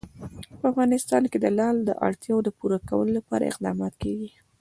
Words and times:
په 0.59 0.65
افغانستان 0.71 1.23
کې 1.31 1.37
د 1.41 1.45
لعل 1.57 1.77
د 1.83 1.89
اړتیاوو 2.07 2.55
پوره 2.59 2.79
کولو 2.89 3.11
لپاره 3.19 3.49
اقدامات 3.51 3.93
کېږي. 4.03 4.29